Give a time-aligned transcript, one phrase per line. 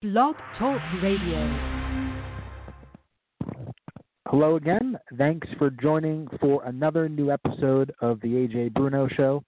[0.00, 1.92] Blog Talk Radio.
[4.28, 4.96] Hello again.
[5.16, 9.42] Thanks for joining for another new episode of the Ajay Bruno Show.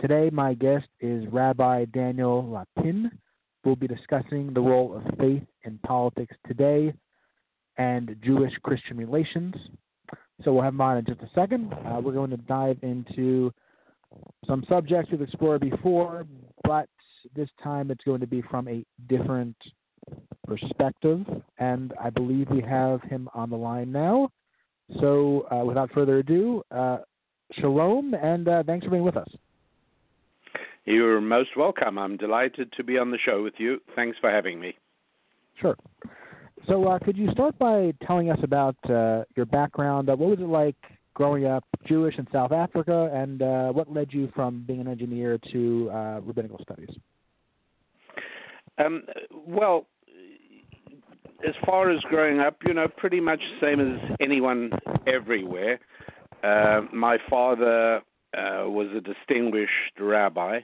[0.00, 3.08] Today, my guest is Rabbi Daniel Lapin.
[3.64, 6.92] We'll be discussing the role of faith in politics today
[7.76, 9.54] and Jewish Christian relations.
[10.42, 11.72] So, we'll have him on in just a second.
[11.72, 13.52] Uh, we're going to dive into
[14.44, 16.26] some subjects we've explored before,
[16.64, 16.88] but
[17.34, 19.56] this time it's going to be from a different
[20.46, 21.24] perspective,
[21.58, 24.30] and I believe we have him on the line now.
[25.00, 26.98] So, uh, without further ado, uh,
[27.52, 29.28] shalom, and uh, thanks for being with us.
[30.86, 31.98] You're most welcome.
[31.98, 33.82] I'm delighted to be on the show with you.
[33.94, 34.74] Thanks for having me.
[35.60, 35.76] Sure.
[36.66, 40.08] So, uh, could you start by telling us about uh, your background?
[40.08, 40.76] Uh, what was it like
[41.12, 43.40] growing up Jewish in South Africa, and
[43.74, 45.90] what led you from being an engineer to
[46.24, 46.90] rabbinical studies?
[48.78, 49.02] Um,
[49.46, 49.86] well,
[51.46, 54.70] as far as growing up, you know, pretty much the same as anyone
[55.06, 55.78] everywhere.
[56.42, 57.96] Uh, my father
[58.36, 60.60] uh, was a distinguished rabbi,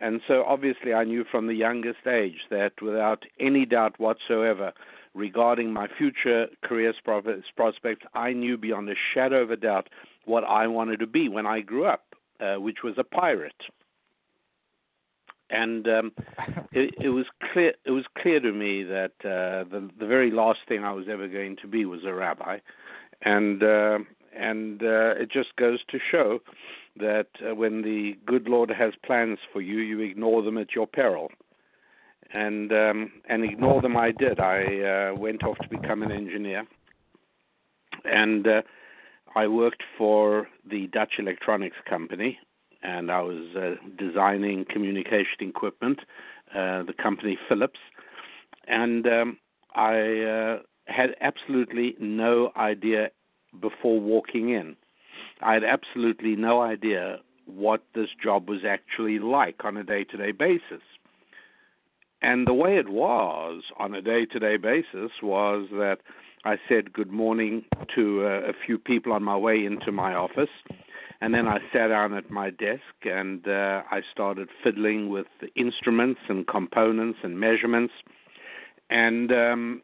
[0.00, 4.72] and so obviously I knew from the youngest age that without any doubt whatsoever
[5.14, 9.88] regarding my future career prospects, I knew beyond a shadow of a doubt
[10.24, 13.54] what I wanted to be when I grew up, uh, which was a pirate
[15.50, 16.12] and um,
[16.72, 20.60] it, it was clear it was clear to me that uh, the the very last
[20.68, 22.58] thing I was ever going to be was a rabbi,
[23.22, 23.98] and uh,
[24.36, 26.40] and uh, it just goes to show
[26.98, 30.86] that uh, when the good Lord has plans for you, you ignore them at your
[30.86, 31.30] peril.
[32.32, 34.40] And um, and ignore them I did.
[34.40, 36.66] I uh, went off to become an engineer,
[38.04, 38.62] and uh,
[39.36, 42.38] I worked for the Dutch Electronics Company,
[42.86, 45.98] and I was uh, designing communication equipment,
[46.52, 47.80] uh, the company Philips,
[48.68, 49.38] and um,
[49.74, 53.10] I uh, had absolutely no idea
[53.60, 54.76] before walking in.
[55.42, 60.82] I had absolutely no idea what this job was actually like on a day-to-day basis.
[62.22, 65.98] And the way it was on a day-to-day basis was that
[66.44, 67.64] I said good morning
[67.94, 70.48] to uh, a few people on my way into my office
[71.20, 76.20] and then I sat down at my desk and uh, I started fiddling with instruments
[76.28, 77.94] and components and measurements.
[78.90, 79.82] And um,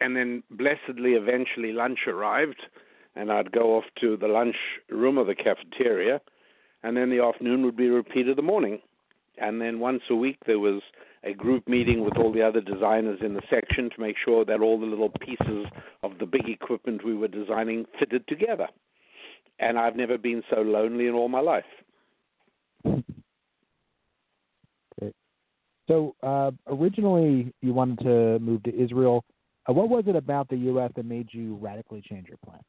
[0.00, 2.60] and then blessedly, eventually, lunch arrived,
[3.14, 4.56] and I'd go off to the lunch
[4.90, 6.20] room of the cafeteria,
[6.82, 8.80] and then the afternoon would be repeated the morning.
[9.38, 10.82] And then once a week, there was
[11.22, 14.60] a group meeting with all the other designers in the section to make sure that
[14.60, 15.66] all the little pieces
[16.02, 18.66] of the big equipment we were designing fitted together
[19.62, 21.64] and I've never been so lonely in all my life.
[22.84, 23.04] Great.
[25.88, 29.24] So uh, originally, you wanted to move to Israel.
[29.68, 30.90] Uh, what was it about the U.S.
[30.96, 32.60] that made you radically change your plan?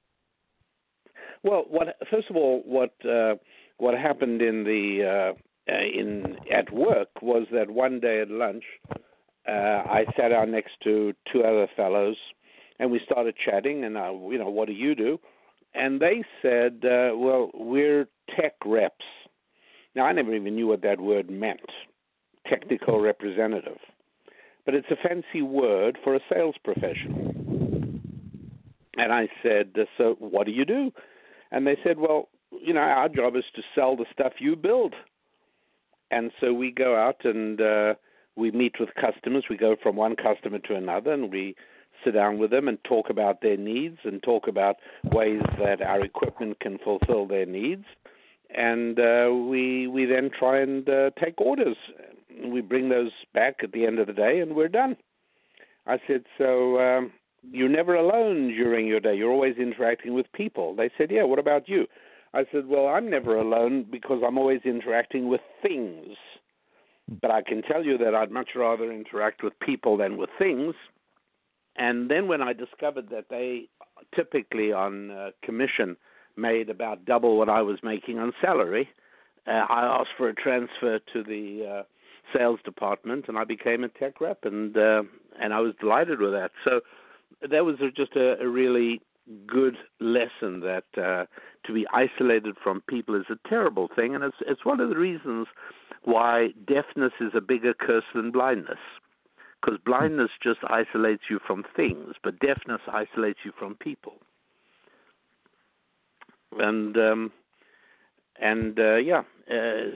[1.41, 3.35] Well, what first of all, what uh,
[3.77, 8.63] what happened in the uh, in at work was that one day at lunch,
[9.47, 12.17] uh, I sat down next to two other fellows,
[12.79, 13.83] and we started chatting.
[13.83, 15.19] And I, you know, what do you do?
[15.73, 19.05] And they said, uh, "Well, we're tech reps."
[19.95, 21.69] Now, I never even knew what that word meant,
[22.47, 23.79] technical representative,
[24.65, 27.35] but it's a fancy word for a sales professional.
[28.95, 30.91] And I said, uh, "So, what do you do?"
[31.51, 34.95] And they said, "Well, you know, our job is to sell the stuff you build."
[36.11, 37.95] And so we go out and uh,
[38.35, 39.45] we meet with customers.
[39.49, 41.55] We go from one customer to another, and we
[42.03, 44.77] sit down with them and talk about their needs and talk about
[45.11, 47.85] ways that our equipment can fulfill their needs.
[48.55, 51.77] And uh, we we then try and uh, take orders.
[52.45, 54.95] We bring those back at the end of the day, and we're done.
[55.85, 57.11] I said, so um,
[57.51, 59.15] you're never alone during your day.
[59.15, 60.75] You're always interacting with people.
[60.75, 61.23] They said, yeah.
[61.23, 61.87] What about you?
[62.33, 66.15] I said, well, I'm never alone because I'm always interacting with things.
[67.21, 70.73] But I can tell you that I'd much rather interact with people than with things.
[71.75, 73.67] And then when I discovered that they
[74.15, 75.97] typically on uh, commission
[76.35, 78.89] made about double what I was making on salary,
[79.47, 81.83] uh, I asked for a transfer to the uh,
[82.35, 85.03] sales department, and I became a tech rep, and uh,
[85.39, 86.51] and I was delighted with that.
[86.63, 86.81] So
[87.49, 89.01] that was just a, a really
[89.47, 91.25] good lesson that uh,
[91.65, 94.97] to be isolated from people is a terrible thing, and it's it's one of the
[94.97, 95.47] reasons
[96.03, 98.79] why deafness is a bigger curse than blindness
[99.63, 104.13] because blindness just isolates you from things, but deafness isolates you from people.
[106.59, 107.31] And um,
[108.39, 109.95] and uh, yeah, uh,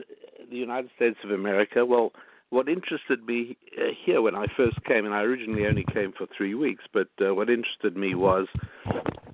[0.50, 1.84] the United States of America.
[1.84, 2.12] Well,
[2.50, 6.26] what interested me uh, here when I first came, and I originally only came for
[6.36, 8.46] three weeks, but uh, what interested me was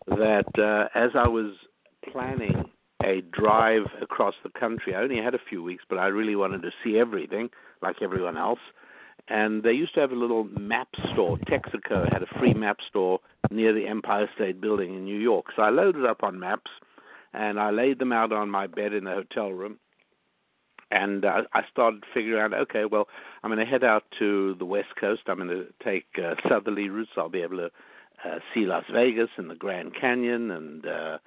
[0.08, 1.52] that uh, as I was
[2.12, 2.64] planning
[3.02, 6.62] a drive across the country, I only had a few weeks, but I really wanted
[6.62, 7.50] to see everything
[7.82, 8.58] like everyone else.
[9.28, 11.38] And they used to have a little map store.
[11.49, 13.20] Texaco had a free map store
[13.50, 15.46] near the Empire State Building in New York.
[15.56, 16.70] So I loaded up on maps
[17.32, 19.78] and I laid them out on my bed in the hotel room
[20.94, 23.08] and uh, I started figuring out, okay, well,
[23.43, 25.22] I'm going to head out to the West Coast.
[25.26, 27.11] I'm going to take uh, southerly routes.
[27.16, 27.70] I'll be able to
[28.25, 31.19] uh, see Las Vegas and the Grand Canyon and uh,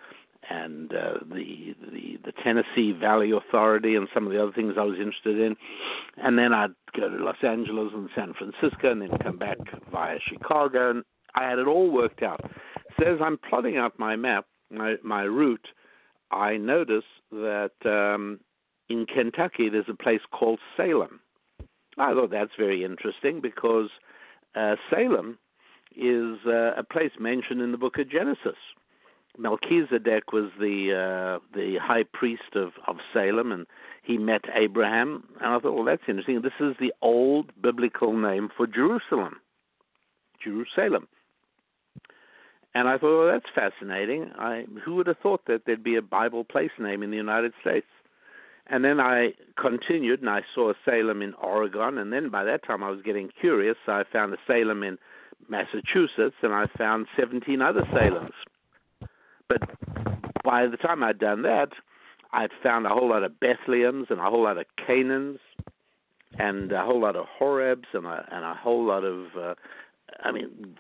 [0.50, 4.84] and uh, the the the Tennessee Valley Authority and some of the other things I
[4.84, 5.56] was interested in,
[6.18, 9.58] and then I'd go to Los Angeles and San Francisco, and then come back
[9.92, 10.92] via Chicago.
[10.92, 11.04] And
[11.36, 12.42] I had it all worked out.
[13.00, 15.68] So as I'm plotting out my map, my my route,
[16.32, 18.40] I notice that um,
[18.90, 21.20] in Kentucky, there's a place called Salem.
[21.98, 23.90] I thought that's very interesting because
[24.56, 25.40] uh, Salem
[25.96, 28.58] is uh, a place mentioned in the book of Genesis.
[29.38, 33.68] Melchizedek was the uh, the high priest of, of Salem, and
[34.04, 35.24] he met Abraham.
[35.42, 36.42] And I thought, well, that's interesting.
[36.42, 39.36] This is the old biblical name for Jerusalem,
[40.44, 41.08] Jerusalem.
[42.74, 44.32] And I thought, well, that's fascinating.
[44.38, 47.54] I, who would have thought that there'd be a Bible place name in the United
[47.60, 47.88] States?
[48.68, 49.30] And then I
[49.60, 51.98] continued and I saw Salem in Oregon.
[51.98, 53.78] And then by that time I was getting curious.
[53.86, 54.98] So I found a Salem in
[55.50, 58.34] Massachusetts and I found 17 other Salems.
[59.50, 59.62] But
[60.44, 61.70] by the time I'd done that,
[62.34, 65.40] I'd found a whole lot of Bethlehems and a whole lot of Canaans
[66.38, 69.56] and a whole lot of Horebs and a, and a whole lot of, uh,
[70.24, 70.76] I mean,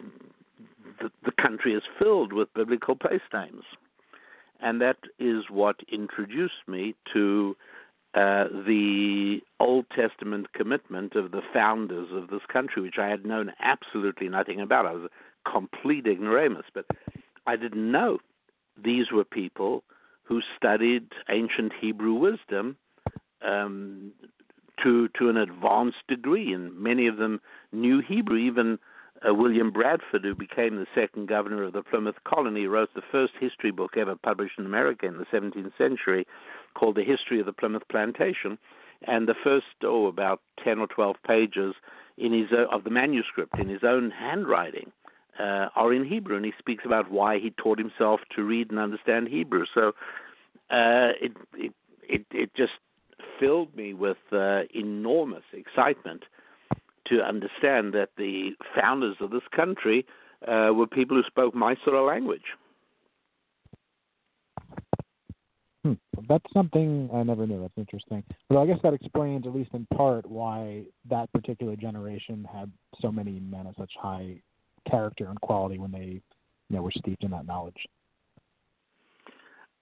[1.02, 3.64] the, the country is filled with biblical place names.
[4.60, 7.56] And that is what introduced me to
[8.14, 13.52] uh, the Old Testament commitment of the founders of this country, which I had known
[13.60, 14.86] absolutely nothing about.
[14.86, 16.86] I was a complete ignoramus, but
[17.46, 18.20] I didn't know
[18.84, 19.84] these were people
[20.24, 22.78] who studied ancient Hebrew wisdom
[23.42, 24.12] um,
[24.84, 27.42] to to an advanced degree, and many of them
[27.72, 28.38] knew Hebrew.
[28.38, 28.78] Even
[29.28, 33.34] uh, William Bradford, who became the second governor of the Plymouth colony, wrote the first
[33.40, 36.28] history book ever published in America in the 17th century,
[36.76, 38.58] called The History of the Plymouth Plantation,
[39.08, 41.74] and the first oh about 10 or 12 pages
[42.18, 44.92] in his of the manuscript in his own handwriting
[45.40, 48.80] uh, are in Hebrew, and he speaks about why he taught himself to read and
[48.80, 49.66] understand Hebrew.
[49.74, 49.90] So
[50.70, 51.74] uh, it, it
[52.04, 52.74] it it just
[53.40, 56.24] filled me with uh, enormous excitement
[57.08, 60.06] to understand that the founders of this country
[60.48, 62.42] uh, were people who spoke my sort of language.
[65.84, 65.94] Hmm.
[66.28, 67.62] That's something I never knew.
[67.62, 68.24] That's interesting.
[68.50, 73.12] Well, I guess that explains, at least in part, why that particular generation had so
[73.12, 74.42] many men of such high
[74.90, 76.22] character and quality when they,
[76.70, 77.88] you know, were steeped in that knowledge.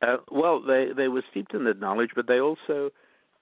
[0.02, 2.90] Uh, well, they they were steeped in that knowledge, but they also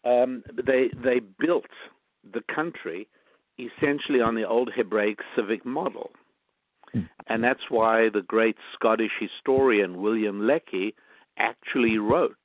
[0.06, 1.66] um, they they built
[2.34, 3.08] the country
[3.60, 6.12] essentially on the old Hebraic civic model.
[6.92, 7.02] Hmm.
[7.28, 10.96] And that's why the great Scottish historian William Lecky
[11.38, 12.36] actually wrote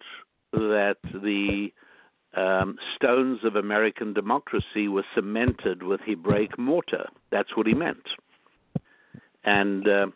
[0.53, 1.69] that the
[2.35, 7.07] um, stones of American democracy were cemented with Hebraic mortar.
[7.31, 8.07] That's what he meant.
[9.45, 10.07] And uh,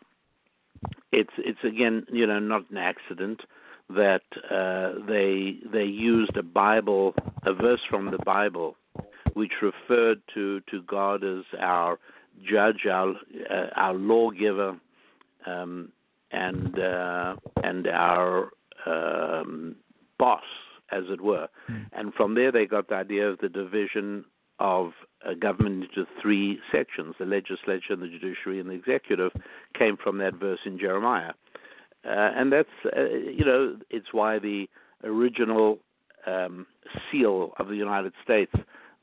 [1.11, 3.41] it's it's again, you know, not an accident
[3.89, 7.13] that uh, they they used a Bible,
[7.45, 8.75] a verse from the Bible,
[9.33, 11.99] which referred to to God as our
[12.49, 13.13] judge, our
[13.49, 14.77] uh, our lawgiver,
[15.45, 15.91] um,
[16.31, 18.49] and uh, and our
[18.85, 19.75] um,
[20.17, 20.43] boss,
[20.91, 21.47] as it were.
[21.69, 21.85] Mm.
[21.93, 24.25] And from there, they got the idea of the division
[24.63, 24.93] of
[25.39, 29.31] government into three sections: the legislature, the judiciary, and the executive.
[29.77, 31.33] Came from that verse in Jeremiah,
[32.05, 34.67] uh, and that's uh, you know it's why the
[35.03, 35.77] original
[36.25, 36.65] um,
[37.11, 38.53] seal of the United States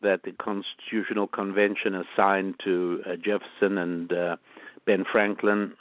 [0.03, 4.37] that the Constitutional Convention assigned to uh, Jefferson and uh,
[4.87, 5.75] Ben Franklin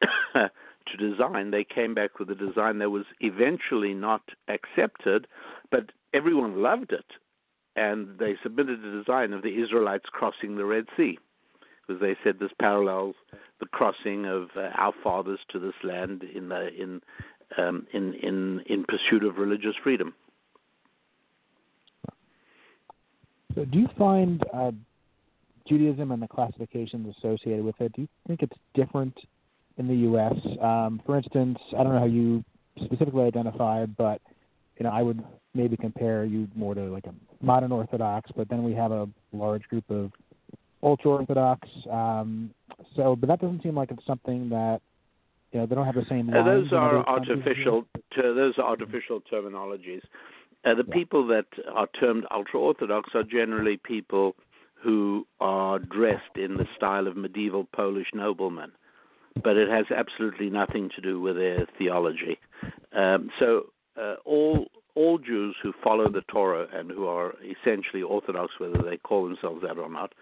[0.34, 5.26] to design, they came back with a design that was eventually not accepted,
[5.70, 7.04] but everyone loved it.
[7.76, 11.18] And they submitted a design of the Israelites crossing the Red Sea,
[11.86, 13.14] because they said this parallels
[13.60, 17.00] the crossing of uh, our fathers to this land in the in
[17.58, 20.14] um, in in in pursuit of religious freedom.
[23.54, 24.70] So, do you find uh,
[25.68, 27.92] Judaism and the classifications associated with it?
[27.92, 29.14] Do you think it's different
[29.78, 30.34] in the U.S.
[30.60, 32.44] Um, for instance, I don't know how you
[32.84, 34.20] specifically identify, but
[34.78, 35.22] you know, I would
[35.54, 39.62] maybe compare you more to like a modern Orthodox, but then we have a large
[39.64, 40.12] group of
[40.82, 41.68] ultra Orthodox.
[41.90, 42.50] Um,
[42.96, 44.80] so, but that doesn't seem like it's something that
[45.52, 46.30] you know they don't have the same.
[46.30, 47.84] Uh, those are artificial.
[48.14, 50.02] Ter- those are artificial terminologies.
[50.64, 50.94] Uh, the yeah.
[50.94, 54.36] people that are termed ultra Orthodox are generally people
[54.74, 58.72] who are dressed in the style of medieval Polish noblemen,
[59.42, 62.38] but it has absolutely nothing to do with their theology.
[62.96, 63.66] Um, so
[64.00, 68.96] uh, all all Jews who follow the Torah and who are essentially Orthodox, whether they
[68.96, 70.12] call themselves that or not,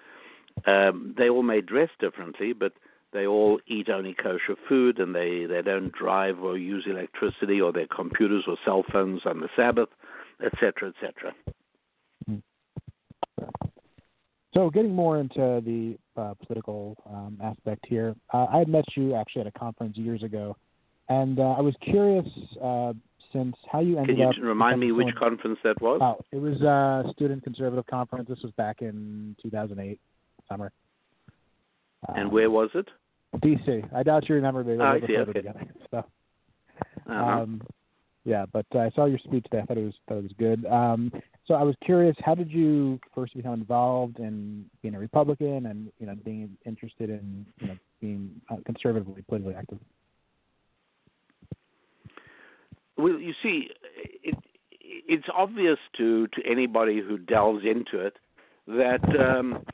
[0.67, 2.73] um, they all may dress differently, but
[3.13, 7.73] they all eat only kosher food and they, they don't drive or use electricity or
[7.73, 9.89] their computers or cell phones on the Sabbath,
[10.45, 11.35] etc., etc.
[14.55, 19.15] So, getting more into the uh, political um, aspect here, uh, I had met you
[19.15, 20.57] actually at a conference years ago,
[21.09, 22.27] and uh, I was curious
[22.63, 22.93] uh,
[23.33, 24.35] since how you ended Can you up.
[24.41, 26.01] remind me which conference that was?
[26.03, 28.29] Oh, it was a student conservative conference.
[28.29, 30.01] This was back in 2008
[30.49, 30.73] summer.
[32.09, 32.89] and um, where was it?
[33.43, 33.83] D.C.
[33.95, 34.63] I doubt you remember.
[34.63, 35.17] They oh, I see.
[35.17, 35.33] Okay.
[35.33, 37.13] Together, so, uh-huh.
[37.13, 37.61] um,
[38.25, 39.63] yeah, but uh, I saw your speech today.
[39.63, 40.67] I thought it was thought it was good.
[40.67, 41.13] Um,
[41.47, 45.91] so I was curious, how did you first become involved in being a Republican and
[45.99, 49.79] you know being interested in you know being uh, conservatively politically active?
[52.99, 53.69] Well, you see,
[54.25, 54.35] it,
[54.83, 58.17] it's obvious to to anybody who delves into it
[58.67, 59.64] that um,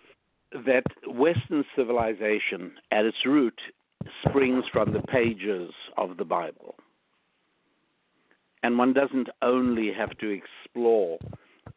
[0.52, 3.58] that Western civilization, at its root,
[4.28, 6.76] springs from the pages of the Bible.
[8.62, 11.18] And one doesn't only have to explore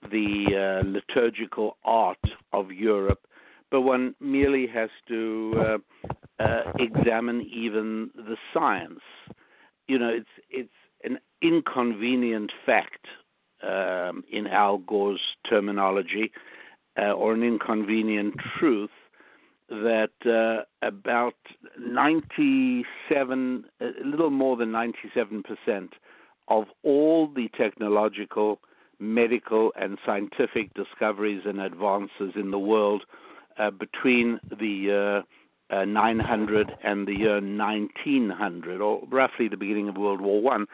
[0.10, 2.18] the uh, liturgical art
[2.54, 3.26] of Europe,
[3.72, 9.02] but one merely has to uh, uh, examine even the science.
[9.88, 10.70] You know, it's it's
[11.42, 13.06] inconvenient fact
[13.64, 16.32] um, in Al Gore's terminology
[17.00, 18.92] uh, or an inconvenient truth
[19.70, 21.36] that uh, about
[21.80, 25.94] 97, a little more than 97 percent
[26.48, 28.60] of all the technological,
[29.00, 33.04] medical, and scientific discoveries and advances in the world
[33.60, 35.24] uh, between the year
[35.70, 40.66] uh, 900 and the year 1900, or roughly the beginning of World War One,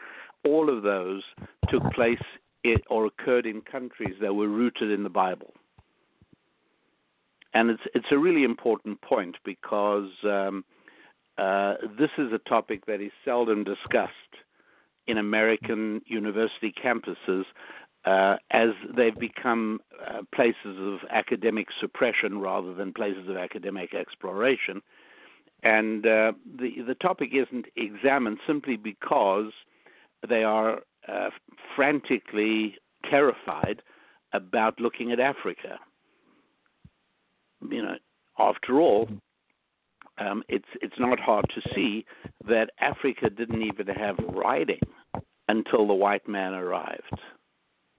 [0.44, 1.22] all of those
[1.68, 2.22] took place
[2.88, 5.52] or occurred in countries that were rooted in the Bible
[7.54, 10.64] and it's it's a really important point because um,
[11.38, 14.12] uh, this is a topic that is seldom discussed
[15.06, 17.44] in American university campuses
[18.04, 24.82] uh, as they've become uh, places of academic suppression rather than places of academic exploration.
[25.62, 29.52] And uh, the the topic isn't examined simply because
[30.28, 31.30] they are uh,
[31.76, 32.76] frantically
[33.10, 33.82] terrified
[34.32, 35.78] about looking at Africa
[37.70, 37.96] you know,
[38.38, 39.08] after all,
[40.18, 42.04] um, it's it's not hard to see
[42.46, 44.80] that Africa didn't even have writing
[45.48, 47.18] until the white man arrived.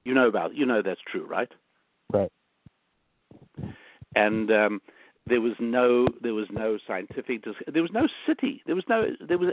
[0.03, 1.51] You know about you know that's true, right?
[2.11, 2.31] Right.
[4.15, 4.81] And um,
[5.27, 9.37] there was no there was no scientific there was no city there was no there
[9.37, 9.51] was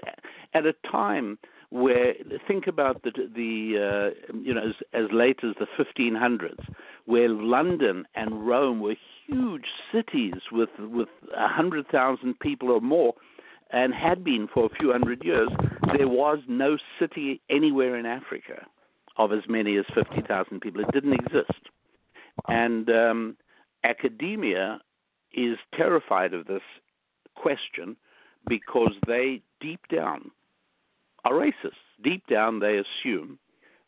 [0.54, 1.38] at a time
[1.72, 2.14] where
[2.46, 6.64] think about the the uh, you know as, as late as the 1500s
[7.06, 13.14] where London and Rome were huge cities with with a hundred thousand people or more
[13.70, 15.48] and had been for a few hundred years
[15.96, 18.66] there was no city anywhere in Africa
[19.16, 20.80] of as many as 50,000 people.
[20.80, 21.68] It didn't exist.
[22.48, 23.36] And um,
[23.84, 24.80] academia
[25.34, 26.62] is terrified of this
[27.34, 27.96] question
[28.46, 30.30] because they deep down
[31.24, 31.78] are racist.
[32.02, 33.38] Deep down, they assume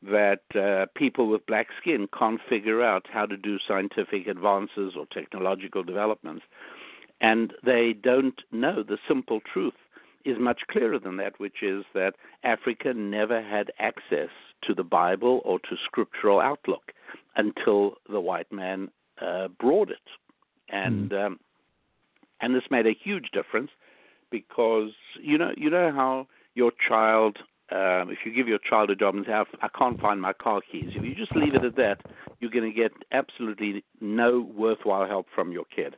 [0.03, 5.07] that uh, people with black skin can't figure out how to do scientific advances or
[5.13, 6.45] technological developments.
[7.21, 9.75] And they don't know the simple truth
[10.25, 14.31] is much clearer than that, which is that Africa never had access
[14.65, 16.93] to the Bible or to scriptural outlook
[17.37, 19.99] until the white man uh, brought it
[20.69, 21.27] and mm.
[21.27, 21.41] um,
[22.41, 23.71] and this made a huge difference
[24.31, 24.91] because
[25.23, 27.39] you know you know how your child
[27.73, 30.61] um, if you give your child a job and say I can't find my car
[30.61, 31.99] keys if you just leave it at that
[32.41, 35.97] you're going to get absolutely no worthwhile help from your kid.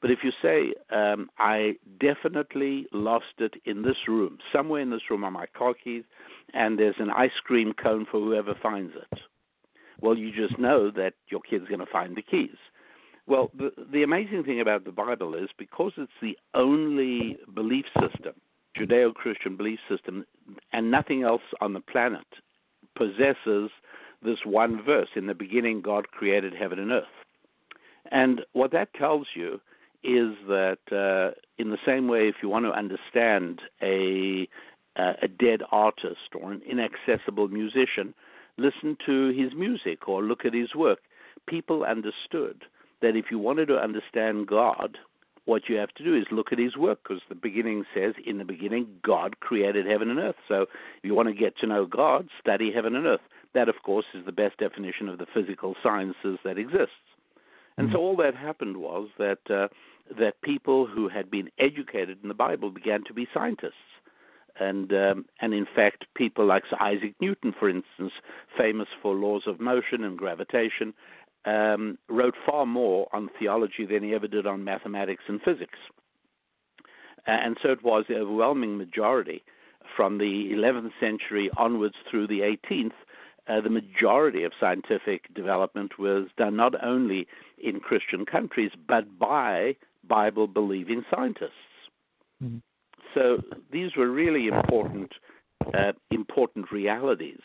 [0.00, 5.10] But if you say um, I definitely lost it in this room somewhere in this
[5.10, 6.04] room are my car keys
[6.52, 9.18] and there's an ice cream cone for whoever finds it
[10.00, 12.56] well you just know that your kid's going to find the keys.
[13.26, 18.34] Well, the, the amazing thing about the Bible is because it's the only belief system,
[18.78, 20.24] Judeo Christian belief system,
[20.72, 22.26] and nothing else on the planet
[22.96, 23.70] possesses
[24.22, 27.04] this one verse in the beginning, God created heaven and earth.
[28.10, 29.60] And what that tells you
[30.02, 34.48] is that, uh, in the same way, if you want to understand a
[34.96, 38.14] uh, a dead artist or an inaccessible musician,
[38.56, 41.00] listen to his music or look at his work.
[41.48, 42.62] People understood
[43.02, 44.96] that if you wanted to understand God,
[45.46, 48.38] what you have to do is look at his work because the beginning says, in
[48.38, 50.36] the beginning, God created heaven and earth.
[50.48, 50.68] So if
[51.02, 53.20] you want to get to know God, study heaven and earth.
[53.54, 56.94] That, of course, is the best definition of the physical sciences that exists.
[57.76, 59.68] And so all that happened was that uh,
[60.18, 63.72] that people who had been educated in the Bible began to be scientists,
[64.60, 68.12] and um, and in fact, people like Sir Isaac Newton, for instance,
[68.56, 70.94] famous for laws of motion and gravitation,
[71.46, 75.78] um, wrote far more on theology than he ever did on mathematics and physics.
[77.26, 79.42] And so it was the overwhelming majority
[79.96, 82.92] from the 11th century onwards through the 18th.
[83.46, 87.26] Uh, the majority of scientific development was done not only
[87.62, 89.76] in Christian countries, but by
[90.08, 91.52] Bible believing scientists.
[92.42, 92.58] Mm-hmm.
[93.14, 95.12] So these were really important,
[95.72, 97.40] uh, important realities.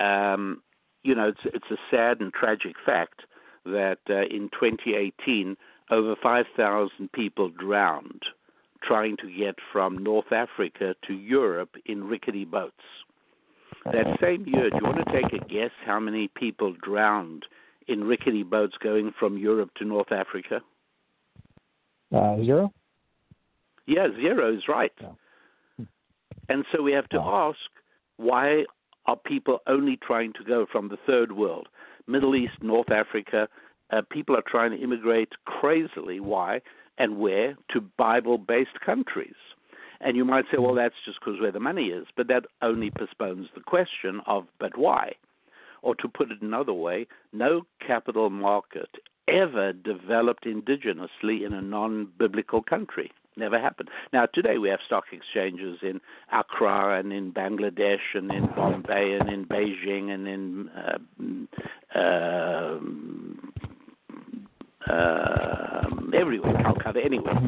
[0.00, 0.62] Um,
[1.06, 3.20] you know, it's it's a sad and tragic fact
[3.64, 5.56] that uh, in 2018
[5.90, 8.22] over 5,000 people drowned
[8.82, 12.74] trying to get from North Africa to Europe in rickety boats.
[13.84, 17.44] That same year, do you want to take a guess how many people drowned
[17.86, 20.60] in rickety boats going from Europe to North Africa?
[22.12, 22.72] Uh, zero?
[23.86, 24.92] Yeah, zero is right.
[25.00, 25.84] Yeah.
[26.48, 27.58] And so we have to ask
[28.16, 28.64] why
[29.06, 31.68] are people only trying to go from the third world,
[32.06, 33.48] Middle East, North Africa?
[33.90, 36.20] Uh, people are trying to immigrate crazily.
[36.20, 36.60] Why
[36.98, 37.56] and where?
[37.72, 39.34] To Bible based countries.
[40.00, 42.06] And you might say, well, that's just because where the money is.
[42.16, 45.12] But that only postpones the question of, but why?
[45.82, 48.90] Or to put it another way, no capital market
[49.28, 53.12] ever developed indigenously in a non biblical country.
[53.36, 53.90] Never happened.
[54.12, 56.00] Now, today we have stock exchanges in
[56.32, 61.48] Accra and in Bangladesh and in Bombay and in Beijing and in
[61.94, 62.78] uh, uh,
[64.90, 65.82] uh,
[66.18, 67.38] everywhere, Calcutta, anywhere.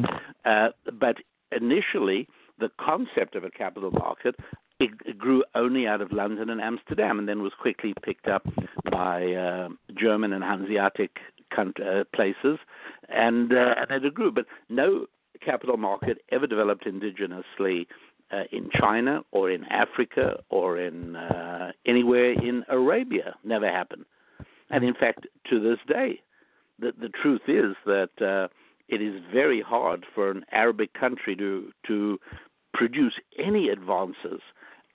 [0.45, 1.17] Uh, but
[1.51, 2.27] initially,
[2.59, 4.35] the concept of a capital market
[4.79, 8.45] it, it grew only out of London and Amsterdam, and then was quickly picked up
[8.89, 11.17] by uh, German and Hanseatic
[11.57, 12.59] uh, places,
[13.09, 14.31] and uh, and it grew.
[14.31, 15.07] But no
[15.43, 17.87] capital market ever developed indigenously
[18.31, 23.35] uh, in China or in Africa or in uh, anywhere in Arabia.
[23.43, 24.05] Never happened.
[24.69, 26.21] And in fact, to this day,
[26.77, 28.47] the, the truth is that uh,
[28.87, 32.19] it is very hard for an Arabic country to to
[32.73, 34.41] produce any advances.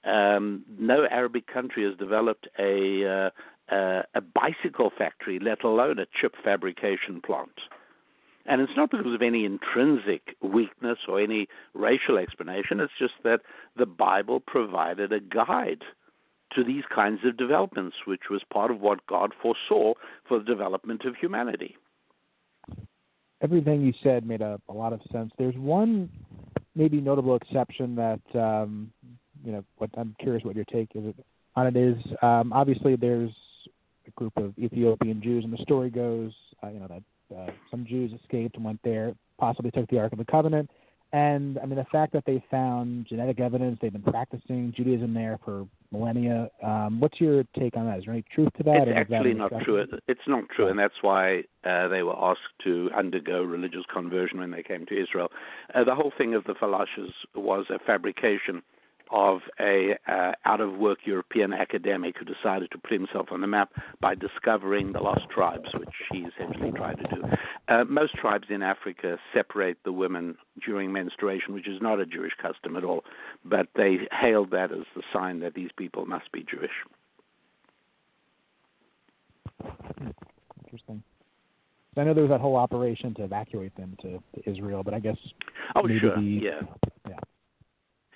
[0.04, 3.30] Um, no Arabic country has developed a
[3.70, 7.58] uh, a bicycle factory, let alone a chip fabrication plant.
[8.46, 12.80] And it's not because of any intrinsic weakness or any racial explanation.
[12.80, 13.40] It's just that
[13.76, 15.82] the Bible provided a guide
[16.54, 19.94] to these kinds of developments, which was part of what God foresaw
[20.28, 21.76] for the development of humanity.
[23.40, 25.32] Everything you said made a, a lot of sense.
[25.38, 26.08] There's one
[26.74, 28.92] maybe notable exception that um,
[29.44, 29.64] you know.
[29.78, 31.14] What I'm curious what your take is
[31.56, 31.96] on it is.
[32.22, 33.30] Um, obviously, there's
[34.06, 37.02] a group of Ethiopian Jews, and the story goes, uh, you know, that
[37.36, 40.70] uh, some Jews escaped and went there, possibly took the Ark of the Covenant.
[41.12, 45.38] And I mean, the fact that they found genetic evidence, they've been practicing Judaism there
[45.44, 46.50] for millennia.
[46.60, 47.98] Um, what's your take on that?
[47.98, 48.88] Is there any truth to that?
[48.88, 49.86] It's actually that not true.
[50.08, 54.50] It's not true, and that's why uh, they were asked to undergo religious conversion when
[54.50, 55.28] they came to Israel.
[55.72, 58.60] Uh, the whole thing of the Falashes was a fabrication
[59.10, 63.46] of a uh, out of work European academic who decided to put himself on the
[63.46, 67.22] map by discovering the lost tribes, which he essentially tried to do.
[67.68, 72.32] Uh, most tribes in Africa separate the women during menstruation, which is not a Jewish
[72.40, 73.04] custom at all,
[73.44, 76.70] but they hailed that as the sign that these people must be Jewish.
[80.64, 81.02] Interesting.
[81.96, 84.98] I know there was that whole operation to evacuate them to, to Israel, but I
[84.98, 85.16] guess
[85.76, 86.60] oh sure, the, yeah,
[87.08, 87.18] yeah.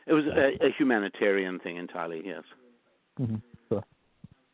[0.09, 2.23] It was a, a humanitarian thing entirely.
[2.25, 2.43] Yes.
[3.21, 3.37] Mm-hmm.
[3.69, 3.85] Sure.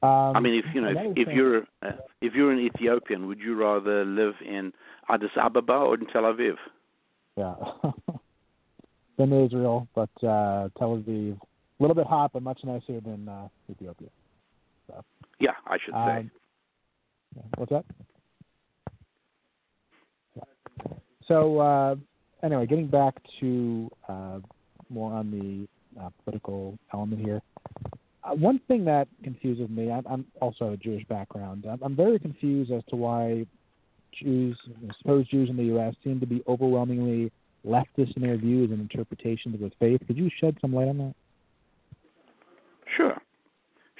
[0.02, 3.38] Um, I mean, if you know, if, if you're uh, if you're an Ethiopian, would
[3.38, 4.72] you rather live in
[5.08, 6.56] Addis Ababa or in Tel Aviv?
[7.36, 7.54] Yeah.
[9.18, 13.48] than Israel, but uh, Tel Aviv, a little bit hot, but much nicer than uh,
[13.70, 14.08] Ethiopia.
[14.88, 15.04] So,
[15.40, 16.30] yeah, I should um,
[17.36, 17.42] say.
[17.56, 17.84] What's that?
[21.26, 21.94] So uh,
[22.42, 24.38] anyway, getting back to uh,
[24.94, 27.40] more on the uh, political element here.
[28.24, 31.66] uh, one thing that confuses me, I'm, I'm also a Jewish background.
[31.70, 33.46] I'm, I'm very confused as to why
[34.22, 34.56] Jews,
[34.98, 37.32] supposed Jews in the U.S., seem to be overwhelmingly
[37.66, 40.00] leftist in their views and interpretations of the faith.
[40.06, 41.14] Could you shed some light on that?
[42.96, 43.20] Sure,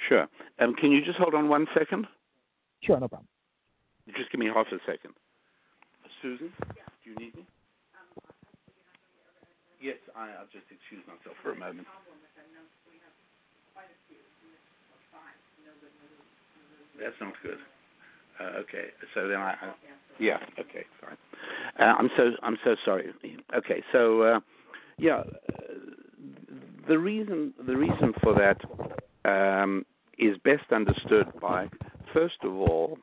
[0.07, 0.27] sure.
[0.59, 2.07] Um, can you just hold on one second?
[2.81, 3.27] Sure, no problem.
[4.15, 5.13] Just give me half a second.
[6.21, 6.51] Susan,
[7.03, 7.45] do you need me?
[9.85, 11.85] Yes, I, I'll just excuse myself for a moment.
[16.99, 17.59] That's not good.
[18.39, 19.73] Uh, okay, so then I, I
[20.19, 21.17] yeah, okay, fine.
[21.79, 23.13] Uh, I'm so I'm so sorry.
[23.55, 24.39] Okay, so uh,
[24.97, 25.23] yeah, uh,
[26.87, 28.57] the reason the reason for that
[29.29, 29.85] um,
[30.17, 31.69] is best understood by
[32.11, 32.97] first of all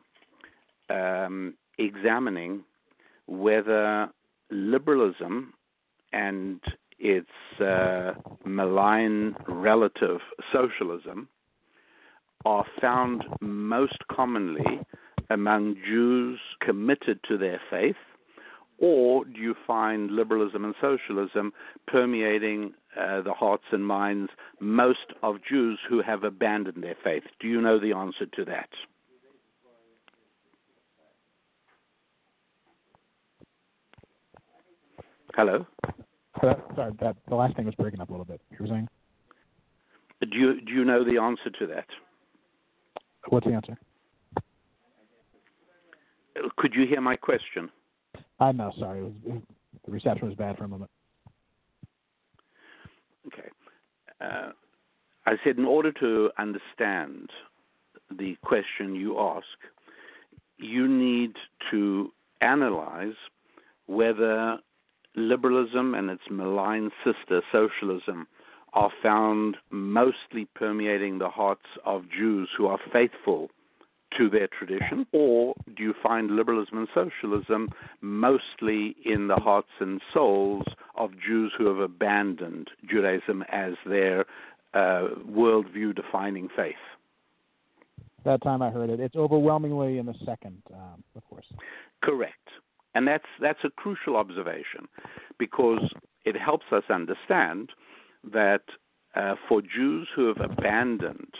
[0.90, 2.64] um, examining
[3.26, 4.08] whether
[4.50, 5.54] liberalism
[6.12, 6.60] and
[6.98, 8.12] its uh,
[8.44, 10.20] malign relative
[10.52, 11.28] socialism
[12.44, 14.80] are found most commonly
[15.30, 17.96] among Jews committed to their faith,
[18.78, 21.52] or do you find liberalism and socialism
[21.86, 27.22] permeating uh, the hearts and minds most of Jews who have abandoned their faith?
[27.40, 28.68] Do you know the answer to that?
[35.34, 35.66] Hello.
[36.40, 38.40] Uh, sorry, that the last thing was breaking up a little bit.
[38.50, 38.88] You were saying?
[40.20, 41.86] Do you do you know the answer to that?
[43.28, 43.76] What's the answer?
[46.56, 47.70] Could you hear my question?
[48.40, 48.72] I know.
[48.78, 49.42] Sorry, it was, it,
[49.84, 50.90] the reception was bad for a moment.
[53.26, 53.48] Okay.
[54.20, 54.52] Uh,
[55.26, 57.30] I said, in order to understand
[58.10, 59.46] the question you ask,
[60.58, 61.34] you need
[61.70, 63.14] to analyze
[63.86, 64.58] whether
[65.14, 68.26] liberalism and its malign sister, socialism,
[68.72, 73.50] are found mostly permeating the hearts of Jews who are faithful
[74.18, 77.68] to their tradition, or do you find liberalism and socialism
[78.00, 80.64] mostly in the hearts and souls
[80.96, 84.26] of Jews who have abandoned Judaism as their
[84.74, 86.74] uh, worldview defining faith?
[88.24, 89.00] That time I heard it.
[89.00, 91.46] It's overwhelmingly in the second, um, of course.
[92.02, 92.48] Correct.
[92.94, 94.88] And that's, that's a crucial observation
[95.38, 95.92] because
[96.24, 97.70] it helps us understand
[98.32, 98.62] that
[99.14, 101.34] uh, for Jews who have abandoned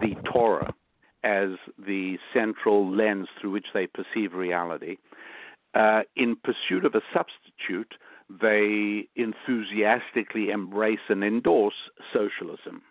[0.00, 0.74] the Torah,
[1.26, 4.96] as the central lens through which they perceive reality.
[5.74, 7.94] Uh, in pursuit of a substitute,
[8.40, 11.74] they enthusiastically embrace and endorse
[12.12, 12.82] socialism.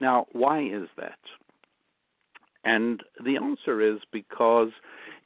[0.00, 1.18] Now, why is that?
[2.64, 4.70] And the answer is because,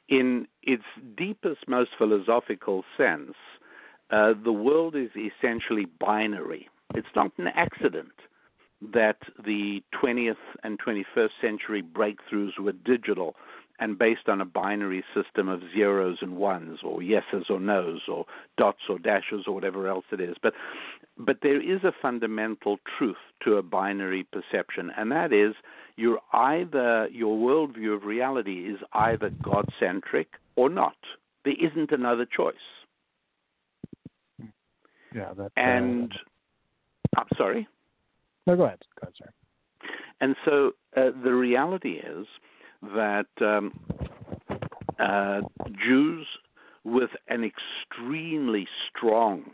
[0.09, 0.83] in its
[1.17, 3.33] deepest, most philosophical sense,
[4.11, 6.69] uh, the world is essentially binary.
[6.93, 8.13] It's not an accident
[8.93, 13.35] that the 20th and 21st century breakthroughs were digital
[13.79, 18.25] and based on a binary system of zeros and ones or yeses or nos or
[18.57, 20.53] dots or dashes or whatever else it is but
[21.17, 25.55] but there is a fundamental truth to a binary perception and that is
[25.97, 30.97] you're either your worldview of reality is either god centric or not
[31.43, 32.55] there isn't another choice
[35.13, 36.13] yeah that, uh, and
[37.17, 37.67] i'm sorry
[38.47, 38.79] no, go ahead.
[39.01, 39.89] Go ahead, sir.
[40.21, 42.27] And so uh, the reality is
[42.93, 43.79] that um,
[44.99, 45.41] uh,
[45.83, 46.27] Jews
[46.83, 49.51] with an extremely strong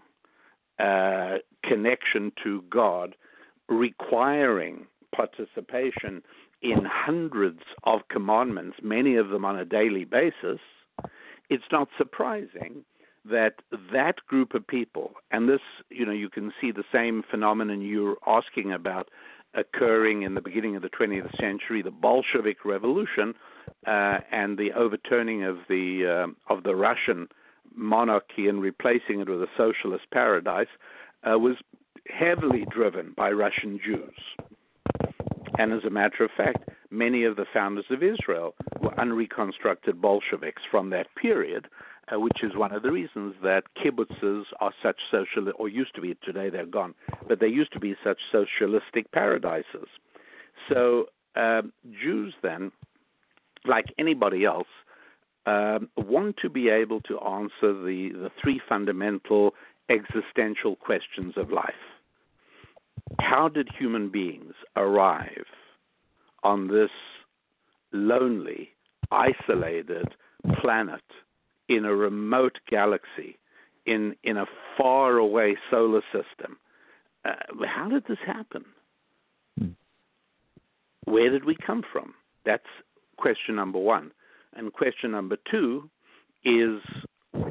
[0.79, 3.15] uh, connection to God,
[3.69, 6.21] requiring participation
[6.61, 10.59] in hundreds of commandments, many of them on a daily basis,
[11.49, 12.83] it's not surprising
[13.25, 13.55] that
[13.93, 18.17] that group of people, and this, you know, you can see the same phenomenon you're
[18.25, 19.09] asking about
[19.53, 23.33] occurring in the beginning of the 20th century, the Bolshevik Revolution,
[23.85, 27.27] uh, and the overturning of the uh, of the Russian
[27.75, 30.67] monarchy and replacing it with a socialist paradise,
[31.23, 31.55] uh, was
[32.07, 34.47] heavily driven by Russian Jews.
[35.57, 40.61] And as a matter of fact, many of the founders of Israel were unreconstructed Bolsheviks
[40.69, 41.67] from that period,
[42.11, 46.01] uh, which is one of the reasons that kibbutzes are such social, or used to
[46.01, 46.93] be today they're gone,
[47.27, 49.87] but they used to be such socialistic paradises.
[50.69, 51.71] So um,
[52.03, 52.71] Jews then,
[53.65, 54.67] like anybody else,
[55.45, 59.53] um, want to be able to answer the, the three fundamental
[59.89, 61.73] existential questions of life.
[63.19, 65.45] How did human beings arrive
[66.43, 66.89] on this
[67.91, 68.69] lonely,
[69.11, 70.07] isolated
[70.61, 71.01] planet
[71.69, 73.37] in a remote galaxy,
[73.85, 74.45] in in a
[74.77, 76.57] far away solar system.
[77.25, 77.33] Uh,
[77.65, 78.65] how did this happen?
[79.59, 79.69] Hmm.
[81.05, 82.13] where did we come from?
[82.45, 82.63] That's
[83.17, 84.11] question number one.
[84.53, 85.89] And question number two
[86.43, 86.81] is,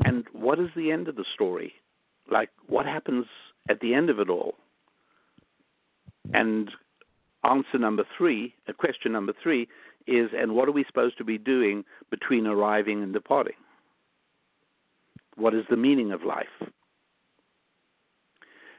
[0.05, 1.75] and what is the end of the story?
[2.31, 3.27] Like, what happens
[3.69, 4.55] at the end of it all?
[6.33, 6.71] And
[7.45, 9.69] answer number three, uh, question number three,
[10.07, 13.55] is, and what are we supposed to be doing between arriving and departing?
[15.37, 16.47] What is the meaning of life?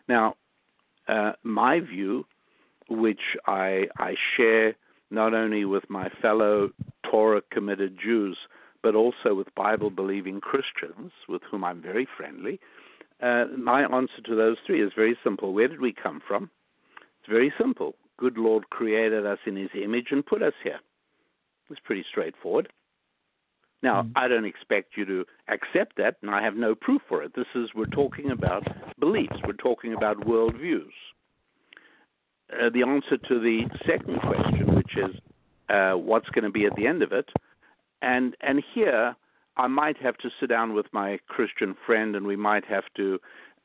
[0.08, 0.36] Now,
[1.08, 2.26] uh, my view,
[2.90, 4.76] which I, I share
[5.10, 6.72] not only with my fellow
[7.10, 8.38] Torah committed Jews,
[8.84, 12.60] but also with Bible believing Christians, with whom I'm very friendly,
[13.22, 15.54] uh, my answer to those three is very simple.
[15.54, 16.50] Where did we come from?
[17.22, 17.96] It's very simple.
[18.18, 20.80] Good Lord created us in his image and put us here.
[21.70, 22.70] It's pretty straightforward.
[23.84, 24.12] Now, mm-hmm.
[24.16, 27.34] I don't expect you to accept that, and I have no proof for it.
[27.36, 28.64] This is, we're talking about
[29.00, 30.92] beliefs, we're talking about worldviews.
[32.52, 35.16] Uh, the answer to the second question, which is
[35.70, 37.30] uh, what's going to be at the end of it,
[38.02, 39.16] and and here
[39.56, 43.20] I might have to sit down with my Christian friend, and we might have to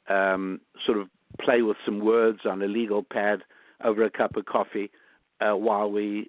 [0.08, 3.42] um, sort of play with some words on a legal pad
[3.84, 4.90] over a cup of coffee
[5.40, 6.28] uh, while we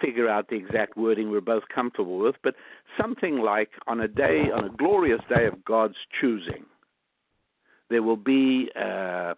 [0.00, 2.54] figure out the exact wording we're both comfortable with, but
[3.00, 6.64] something like on a day, on a glorious day of God's choosing,
[7.90, 9.34] there will be uh,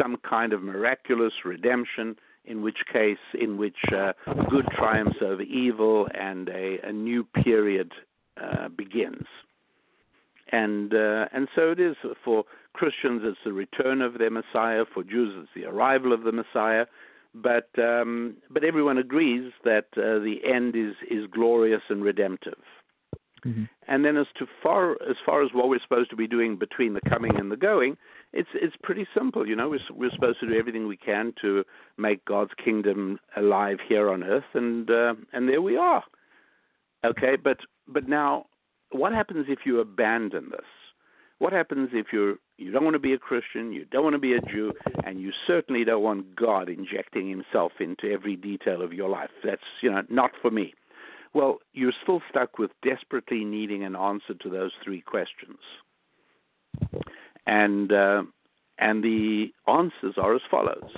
[0.00, 2.16] some kind of miraculous redemption.
[2.44, 4.14] In which case, in which uh,
[4.50, 7.92] good triumphs over evil and a, a new period
[8.36, 9.26] uh, begins.
[10.50, 11.94] And uh, and so it is
[12.24, 12.42] for
[12.74, 13.22] Christians.
[13.24, 14.84] It's the return of their Messiah.
[14.92, 16.86] For Jews, it's the arrival of the Messiah
[17.34, 22.58] but um, but everyone agrees that uh, the end is is glorious and redemptive.
[23.44, 23.64] Mm-hmm.
[23.88, 26.94] And then as to far as far as what we're supposed to be doing between
[26.94, 27.96] the coming and the going,
[28.32, 29.48] it's it's pretty simple.
[29.48, 31.64] You know, we're we're supposed to do everything we can to
[31.96, 36.04] make God's kingdom alive here on earth, and uh, and there we are.
[37.04, 37.58] Okay, but
[37.88, 38.46] but now,
[38.90, 40.60] what happens if you abandon this?
[41.42, 44.20] What happens if you're you don't want to be a Christian, you don't want to
[44.20, 48.92] be a Jew, and you certainly don't want God injecting himself into every detail of
[48.92, 49.30] your life?
[49.42, 50.72] That's you know not for me.
[51.34, 55.58] Well, you're still stuck with desperately needing an answer to those three questions,
[57.44, 58.22] and uh,
[58.78, 60.92] and the answers are as follows: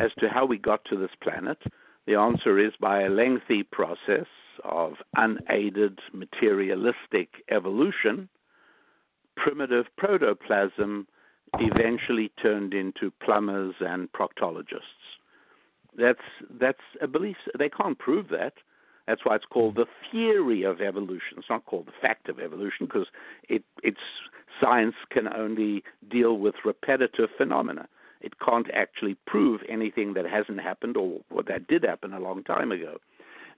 [0.00, 1.58] as to how we got to this planet,
[2.06, 4.28] the answer is by a lengthy process
[4.62, 8.28] of unaided materialistic evolution
[9.36, 11.06] primitive protoplasm
[11.58, 15.18] eventually turned into plumbers and proctologists.
[15.98, 16.20] That's
[16.58, 17.36] that's a belief.
[17.58, 18.54] They can't prove that.
[19.06, 21.36] That's why it's called the theory of evolution.
[21.36, 23.08] It's not called the fact of evolution because
[23.48, 23.98] it it's
[24.60, 27.88] science can only deal with repetitive phenomena.
[28.20, 32.70] It can't actually prove anything that hasn't happened or, that did happen a long time
[32.70, 32.98] ago.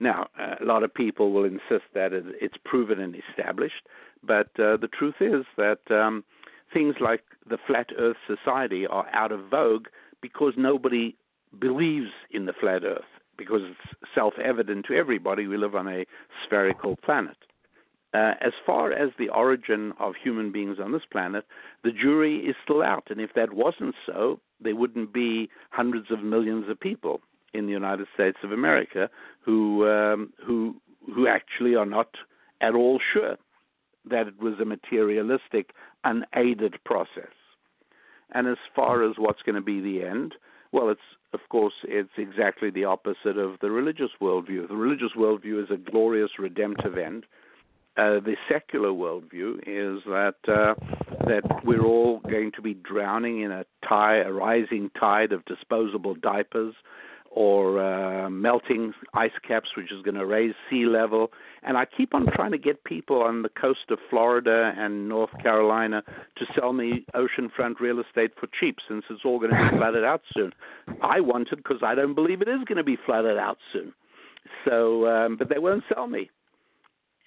[0.00, 3.86] Now, uh, a lot of people will insist that it's proven and established,
[4.22, 6.24] but uh, the truth is that um,
[6.72, 9.86] things like the Flat Earth Society are out of vogue
[10.20, 11.16] because nobody
[11.60, 13.04] believes in the flat Earth,
[13.36, 16.04] because it's self evident to everybody we live on a
[16.44, 17.36] spherical planet.
[18.12, 21.44] Uh, as far as the origin of human beings on this planet,
[21.82, 23.08] the jury is still out.
[23.10, 27.20] And if that wasn't so, there wouldn't be hundreds of millions of people
[27.54, 29.08] in the United States of America
[29.40, 30.76] who um, who
[31.14, 32.08] who actually are not
[32.60, 33.36] at all sure
[34.10, 35.70] that it was a materialistic,
[36.04, 37.32] unaided process.
[38.32, 40.34] And as far as what's going to be the end,
[40.72, 41.00] well, it's
[41.32, 44.68] of course it's exactly the opposite of the religious worldview.
[44.68, 47.24] The religious worldview is a glorious redemptive end.
[47.96, 50.74] Uh, the secular worldview is that uh,
[51.26, 56.16] that we're all going to be drowning in a tide, a rising tide of disposable
[56.16, 56.74] diapers,
[57.34, 61.32] or uh, melting ice caps, which is going to raise sea level.
[61.64, 65.30] And I keep on trying to get people on the coast of Florida and North
[65.42, 66.02] Carolina
[66.36, 70.04] to sell me oceanfront real estate for cheap, since it's all going to be flooded
[70.04, 70.52] out soon.
[71.02, 73.92] I want it because I don't believe it is going to be flooded out soon.
[74.64, 76.30] So, um, but they won't sell me.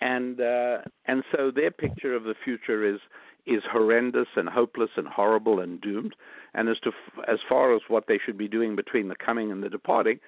[0.01, 2.99] And uh, and so their picture of the future is
[3.45, 6.15] is horrendous and hopeless and horrible and doomed.
[6.53, 6.91] And as to
[7.27, 10.19] as far as what they should be doing between the coming and the departing,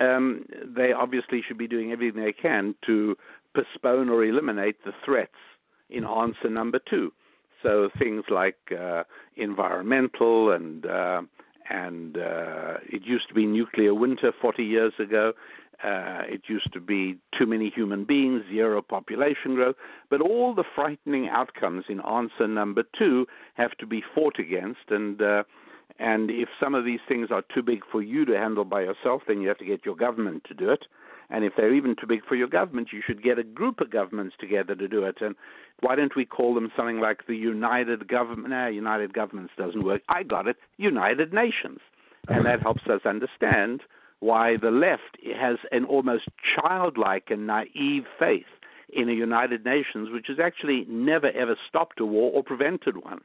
[0.00, 3.16] um, they obviously should be doing everything they can to
[3.54, 5.32] postpone or eliminate the threats
[5.90, 7.12] in answer number two.
[7.62, 9.02] So things like uh,
[9.36, 11.22] environmental and uh,
[11.70, 15.32] and uh, it used to be nuclear winter 40 years ago.
[15.84, 19.76] Uh, it used to be too many human beings, zero population growth,
[20.10, 25.22] but all the frightening outcomes in answer number two have to be fought against, and
[25.22, 25.44] uh,
[25.98, 29.22] And if some of these things are too big for you to handle by yourself,
[29.26, 30.84] then you have to get your government to do it.
[31.30, 33.90] And if they're even too big for your government, you should get a group of
[33.90, 35.16] governments together to do it.
[35.20, 35.34] And
[35.80, 38.50] why don't we call them something like the United Government?
[38.50, 40.02] Nah, United Governments doesn't work.
[40.08, 40.56] I got it.
[40.78, 41.80] United Nations.
[42.28, 43.82] And that helps us understand
[44.20, 46.24] why the left has an almost
[46.56, 48.46] childlike and naive faith
[48.90, 53.20] in a United Nations, which has actually never ever stopped a war or prevented one.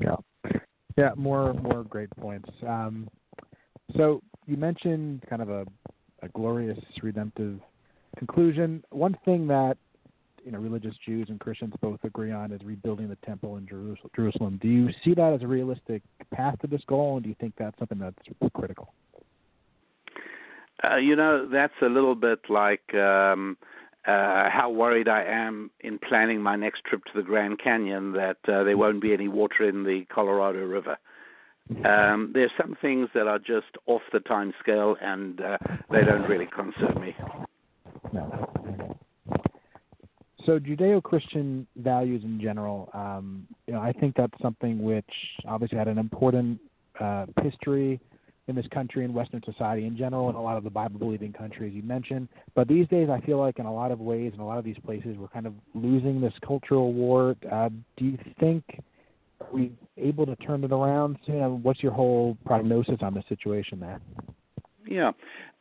[0.00, 0.16] Yeah,
[0.96, 2.48] yeah, more more great points.
[2.66, 3.08] Um,
[3.96, 5.66] so you mentioned kind of a
[6.40, 7.60] glorious redemptive
[8.16, 8.82] conclusion.
[8.90, 9.76] One thing that
[10.42, 14.58] you know religious Jews and Christians both agree on is rebuilding the temple in Jerusalem.
[14.62, 17.54] Do you see that as a realistic path to this goal, and do you think
[17.58, 18.16] that's something that's
[18.54, 18.94] critical?
[20.82, 23.58] Uh, you know, that's a little bit like um,
[24.06, 28.38] uh, how worried I am in planning my next trip to the Grand Canyon that
[28.48, 30.96] uh, there won't be any water in the Colorado River.
[31.84, 35.56] Um, there's some things that are just off the time scale, and uh,
[35.90, 37.14] they don't really concern me.
[38.12, 38.50] No.
[40.46, 45.04] So Judeo-Christian values in general, um, you know, I think that's something which
[45.46, 46.58] obviously had an important
[46.98, 48.00] uh, history
[48.48, 51.32] in this country and Western society in general, and a lot of the Bible believing
[51.32, 52.28] countries you mentioned.
[52.54, 54.64] But these days, I feel like in a lot of ways, in a lot of
[54.64, 57.36] these places, we're kind of losing this cultural war.
[57.50, 58.64] Uh, do you think
[59.52, 61.18] we able to turn it around?
[61.26, 64.00] Know, what's your whole prognosis on the situation there?
[64.86, 65.12] Yeah,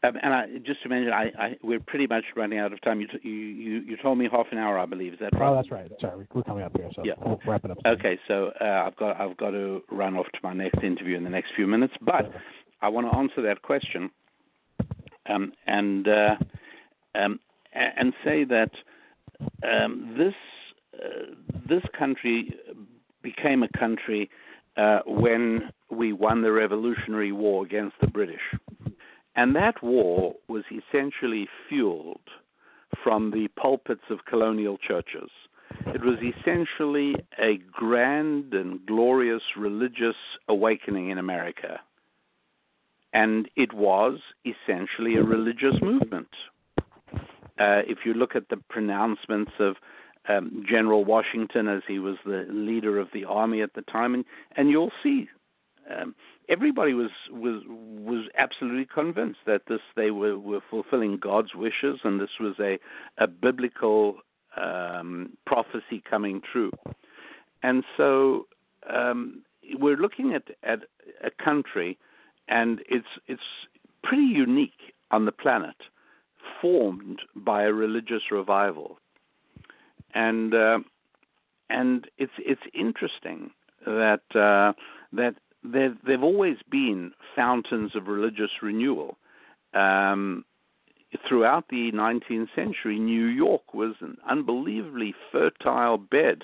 [0.02, 3.02] um, and I, just to mention, I, I, we're pretty much running out of time.
[3.02, 5.14] You, t- you, you, you told me half an hour, I believe.
[5.14, 5.50] Is that right?
[5.50, 5.92] Oh, that's right.
[6.00, 7.14] Sorry, we're coming up here, so yeah.
[7.24, 7.78] we'll wrap it up.
[7.84, 7.94] Soon.
[7.94, 11.26] Okay, so uh, I've got I've got to run off to my next interview in
[11.26, 12.32] the next few minutes, but
[12.82, 14.10] I want to answer that question,
[15.30, 16.36] um, and uh,
[17.16, 17.40] um,
[17.74, 18.72] and say that
[19.64, 20.34] um, this
[20.96, 21.36] uh,
[21.68, 22.56] this country
[23.22, 24.30] became a country
[24.78, 28.42] uh, when we won the Revolutionary War against the British.
[29.36, 32.20] And that war was essentially fueled
[33.04, 35.30] from the pulpits of colonial churches.
[35.88, 40.16] It was essentially a grand and glorious religious
[40.48, 41.80] awakening in America.
[43.14, 46.30] And it was essentially a religious movement.
[47.60, 49.76] Uh, if you look at the pronouncements of
[50.30, 54.26] um, General Washington as he was the leader of the army at the time, and,
[54.56, 55.28] and you'll see
[55.90, 56.16] um,
[56.48, 62.20] everybody was was was absolutely convinced that this they were, were fulfilling God's wishes, and
[62.20, 62.80] this was a
[63.18, 64.18] a biblical
[64.58, 66.72] um, prophecy coming true.
[67.64, 68.48] And so
[68.90, 69.44] um,
[69.80, 70.80] we're looking at at
[71.24, 71.98] a country,
[72.48, 73.42] and it's it's
[74.04, 75.76] pretty unique on the planet,
[76.62, 79.00] formed by a religious revival,
[80.14, 80.80] and uh,
[81.70, 83.52] and it's it's interesting
[83.86, 84.74] that uh,
[85.14, 89.18] that there have always been fountains of religious renewal.
[89.74, 90.46] Um,
[91.28, 96.44] throughout the 19th century, New York was an unbelievably fertile bed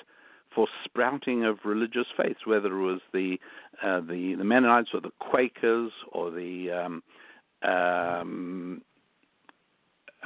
[0.54, 3.38] for sprouting of religious faiths, whether it was the
[3.82, 7.02] uh, the, the Mennonites or the Quakers or the um,
[7.62, 8.82] um,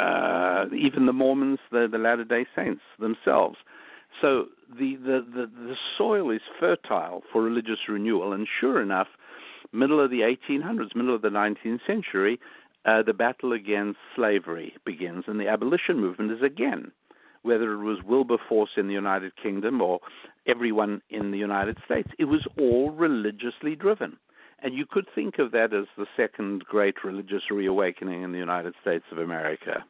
[0.00, 3.56] uh, even the Mormons, the, the Latter Day Saints themselves.
[4.20, 9.08] So the, the, the, the soil is fertile for religious renewal, and sure enough,
[9.72, 12.40] middle of the 1800s, middle of the 19th century,
[12.84, 16.92] uh, the battle against slavery begins, and the abolition movement is again,
[17.42, 20.00] whether it was Wilberforce in the United Kingdom or
[20.46, 24.16] everyone in the United States, it was all religiously driven.
[24.62, 28.74] And you could think of that as the second great religious reawakening in the United
[28.82, 29.84] States of America.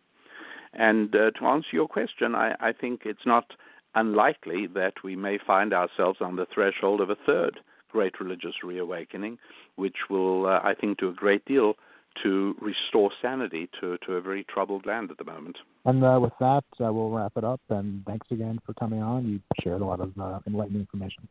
[0.72, 3.52] And uh, to answer your question, I, I think it's not
[3.94, 9.38] unlikely that we may find ourselves on the threshold of a third great religious reawakening,
[9.76, 11.74] which will, uh, I think, do a great deal
[12.22, 15.56] to restore sanity to, to a very troubled land at the moment.
[15.85, 17.61] And uh, with that, uh, we'll wrap it up.
[17.68, 19.26] And thanks again for coming on.
[19.26, 21.28] You shared a lot of uh, enlightening information.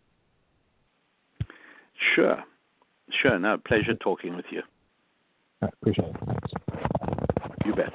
[2.16, 2.44] Sure.
[3.22, 3.38] Sure.
[3.38, 4.62] No, pleasure talking with you.
[5.62, 6.16] Right, appreciate it.
[6.26, 6.52] Thanks.
[7.66, 7.94] You bet.